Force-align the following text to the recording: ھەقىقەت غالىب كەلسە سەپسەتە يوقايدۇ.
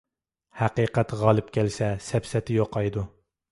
ھەقىقەت 0.61 1.13
غالىب 1.19 1.53
كەلسە 1.59 1.91
سەپسەتە 2.09 2.59
يوقايدۇ. 2.59 3.07